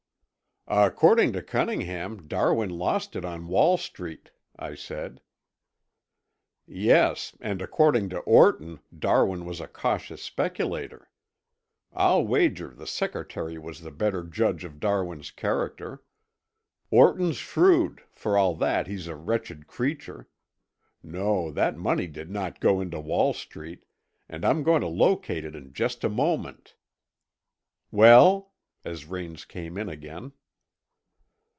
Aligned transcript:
"According 0.67 1.33
to 1.33 1.41
Cunningham, 1.41 2.29
Darwin 2.29 2.69
lost 2.69 3.17
it 3.17 3.25
on 3.25 3.47
Wall 3.47 3.77
Street," 3.77 4.31
I 4.57 4.73
said. 4.73 5.19
"Yes, 6.65 7.35
and 7.41 7.61
according 7.61 8.07
to 8.09 8.19
Orton 8.19 8.79
Darwin 8.97 9.43
was 9.43 9.59
a 9.59 9.67
cautious 9.67 10.21
speculator. 10.21 11.09
I'll 11.91 12.25
wager 12.25 12.69
the 12.69 12.87
secretary 12.87 13.57
was 13.57 13.81
the 13.81 13.91
better 13.91 14.23
judge 14.23 14.63
of 14.63 14.79
Darwin's 14.79 15.29
character. 15.29 16.03
Orton's 16.89 17.35
shrewd 17.37 18.03
for 18.09 18.37
all 18.37 18.55
that 18.55 18.87
he's 18.87 19.07
a 19.07 19.15
wretched 19.15 19.67
creature. 19.67 20.29
No, 21.03 21.51
that 21.51 21.75
money 21.75 22.07
did 22.07 22.29
not 22.29 22.61
go 22.61 22.79
into 22.79 22.97
Wall 22.99 23.33
Street, 23.33 23.83
and 24.29 24.45
I'm 24.45 24.63
going 24.63 24.79
to 24.81 24.87
locate 24.87 25.43
it 25.43 25.53
in 25.55 25.73
just 25.73 26.05
a 26.05 26.09
moment. 26.09 26.75
Well?" 27.91 28.53
as 28.85 29.05
Raines 29.07 29.43
came 29.43 29.77
in 29.77 29.89
again. 29.89 30.31